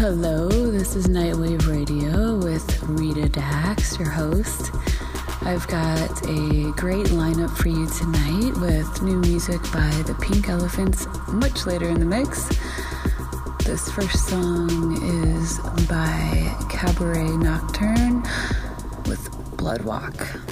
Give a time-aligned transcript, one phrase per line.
[0.00, 4.70] Hello, this is Nightwave Radio with Rita Dax, your host.
[5.42, 11.06] I've got a great lineup for you tonight with new music by the Pink Elephants
[11.28, 12.48] much later in the mix.
[13.66, 14.96] This first song
[15.36, 18.22] is by Cabaret Nocturne
[19.04, 20.49] with Bloodwalk.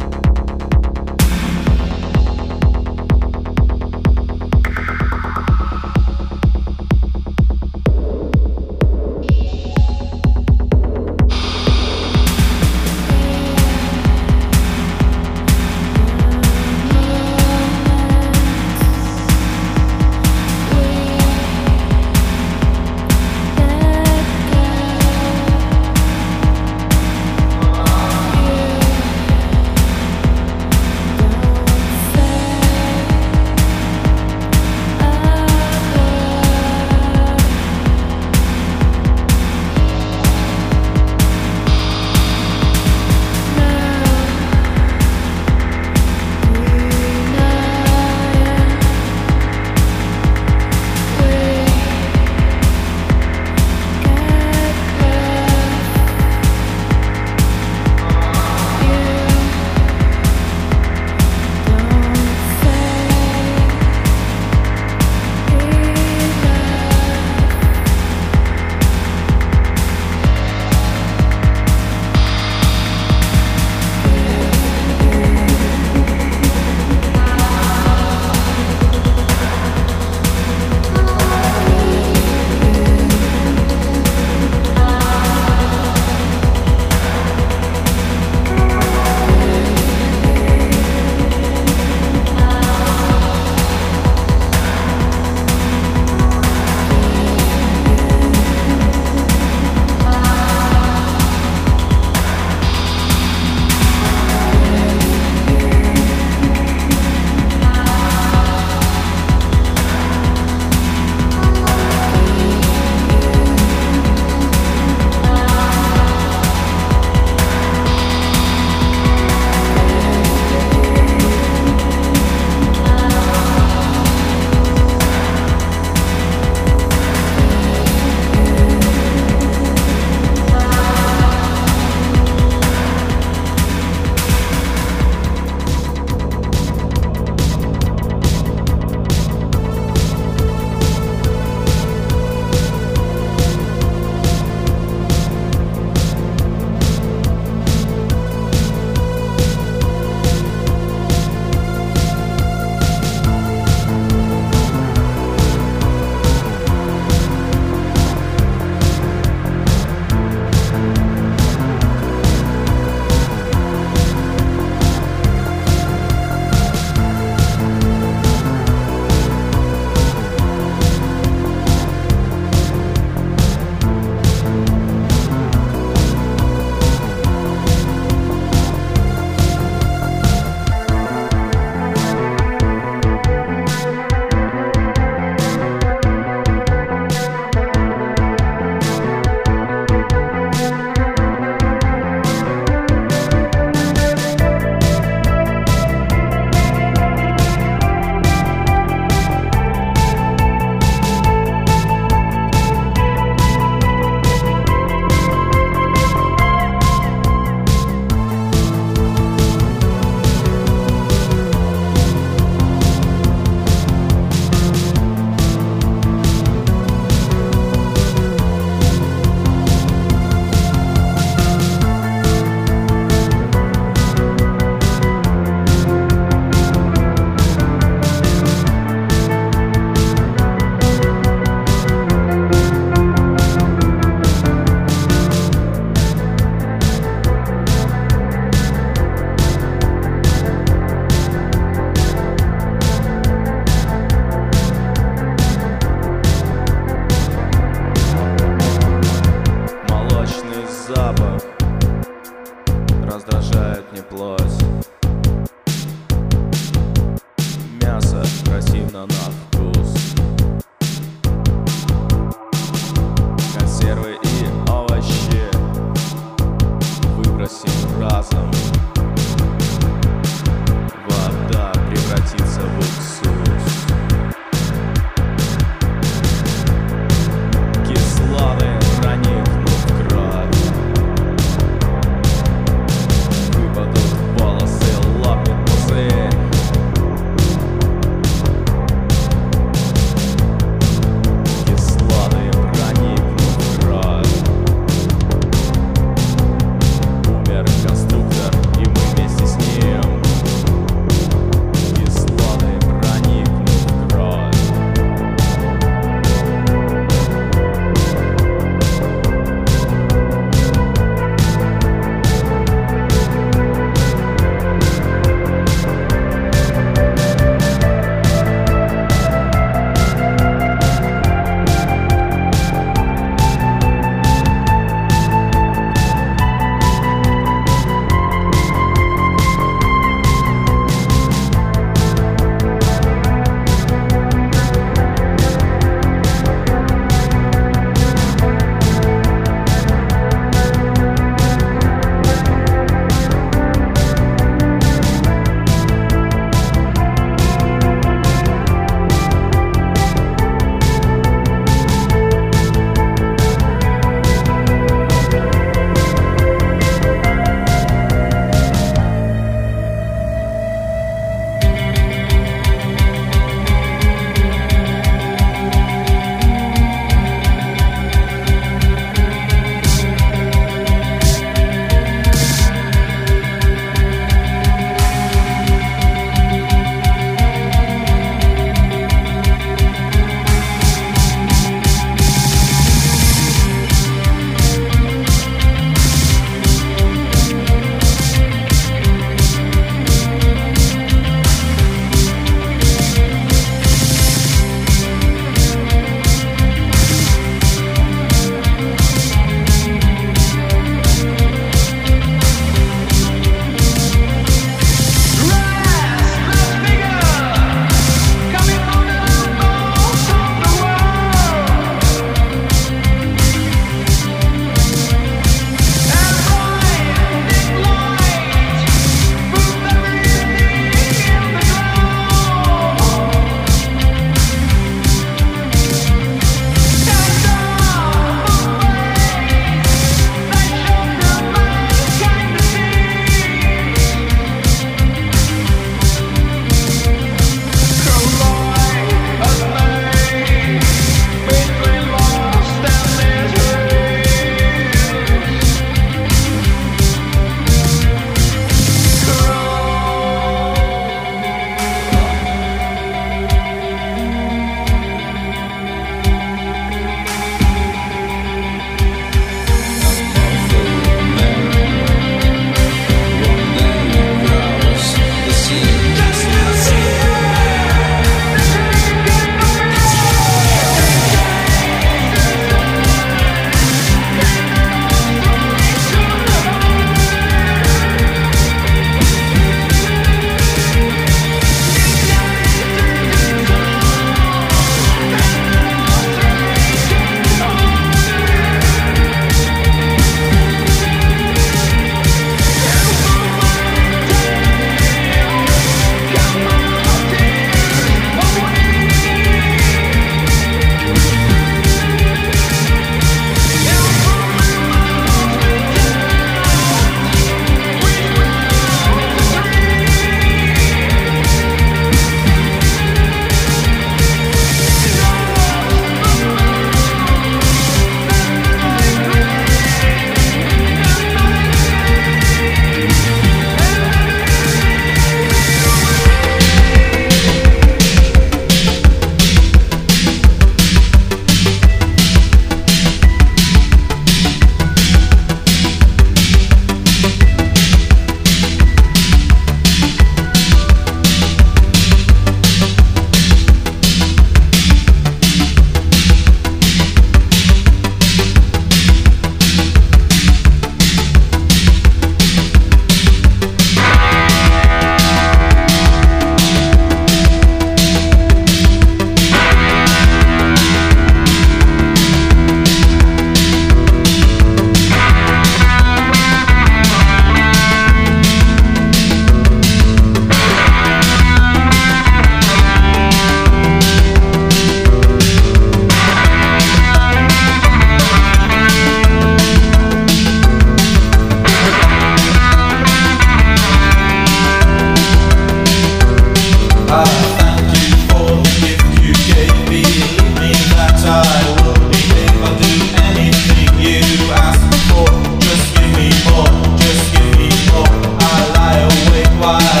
[599.71, 600.00] why.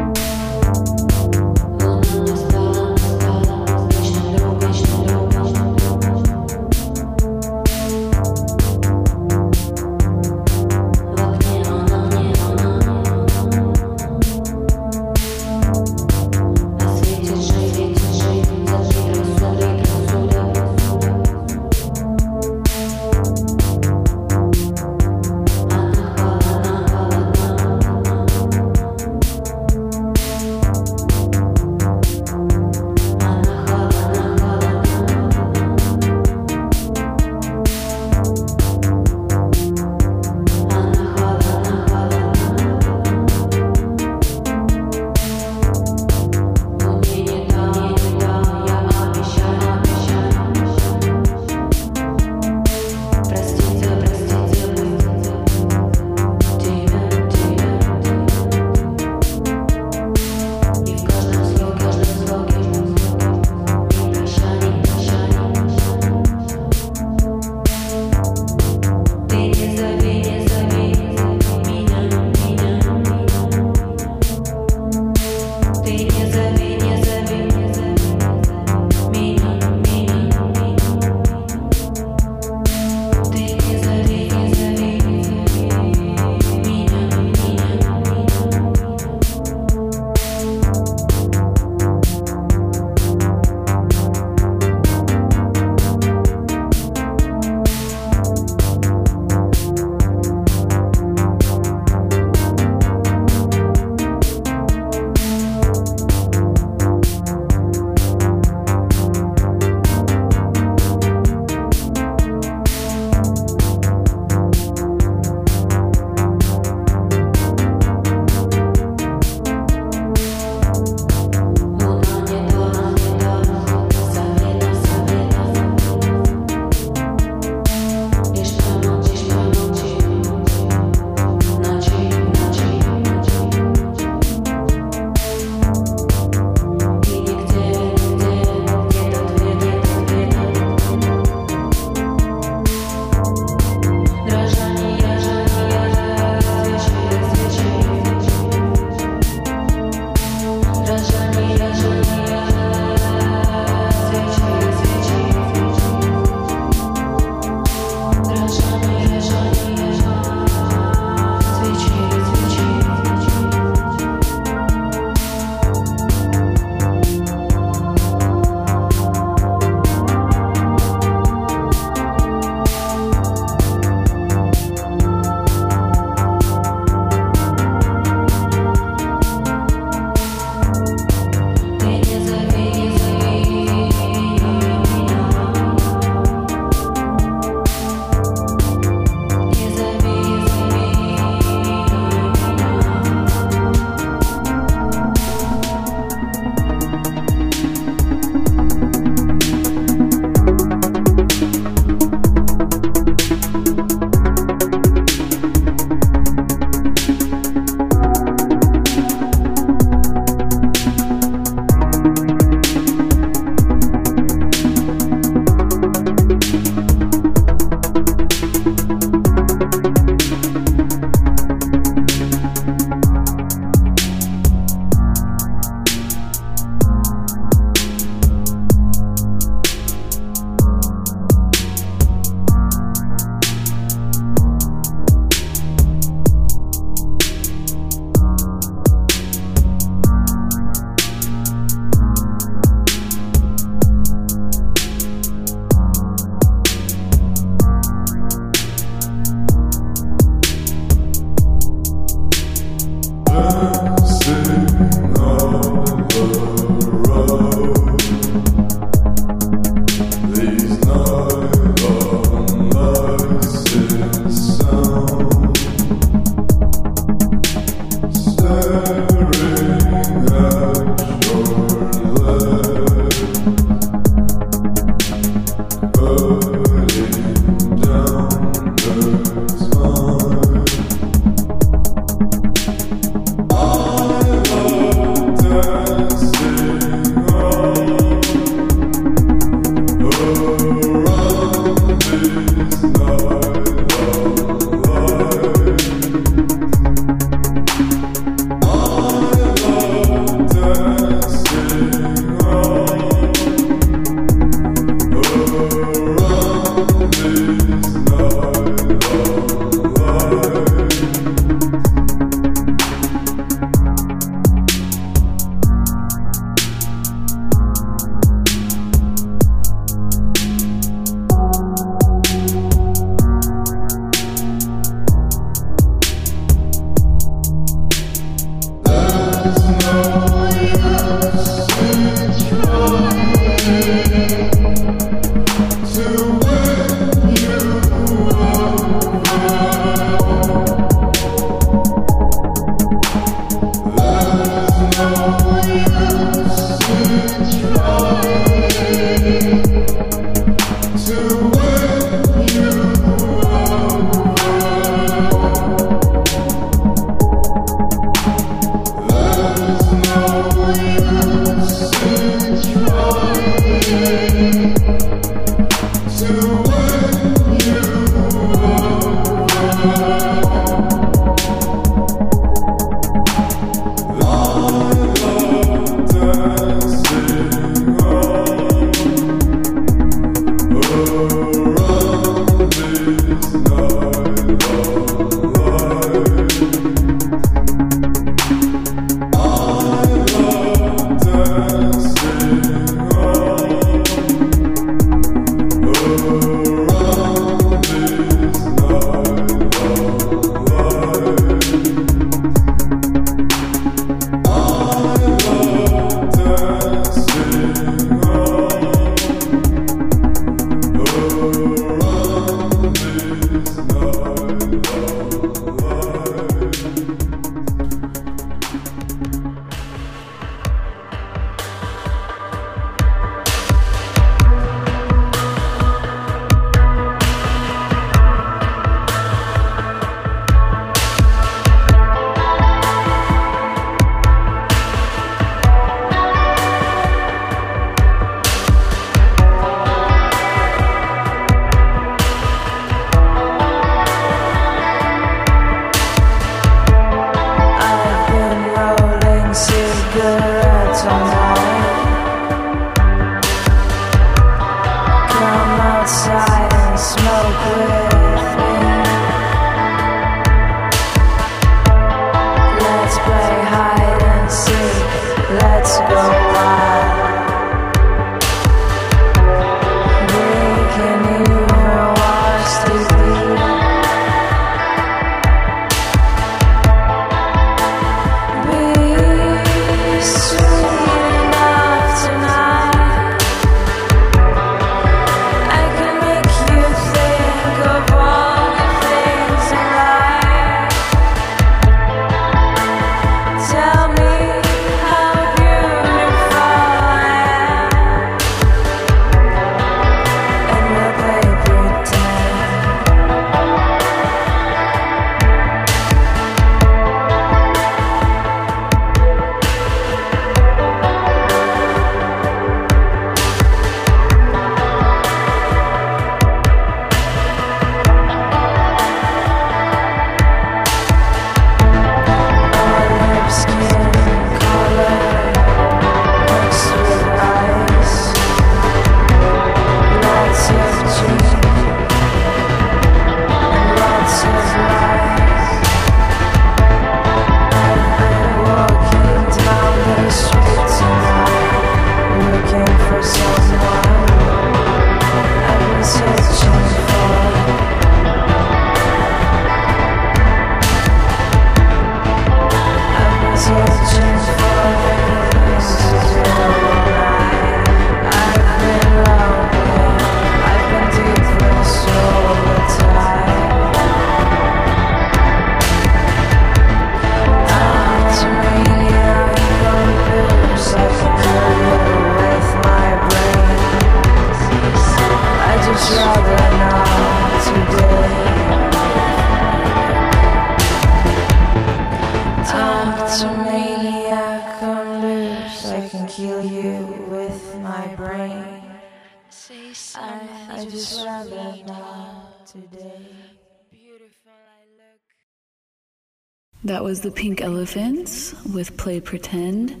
[597.10, 600.00] Was the Pink Elephants with Play Pretend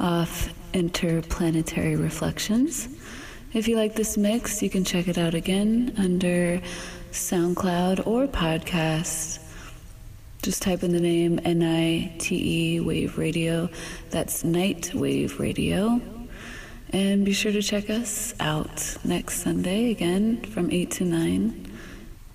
[0.00, 2.88] off Interplanetary Reflections.
[3.52, 6.62] If you like this mix, you can check it out again under
[7.12, 9.38] SoundCloud or podcast.
[10.40, 13.68] Just type in the name N I T E Wave Radio.
[14.08, 16.00] That's Night Wave Radio.
[16.90, 21.72] And be sure to check us out next Sunday again from 8 to 9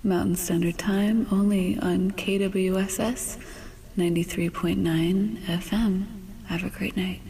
[0.04, 3.41] Mountain Standard Time only on KWSS
[3.96, 6.06] 93.9 FM.
[6.46, 7.20] Have a great night.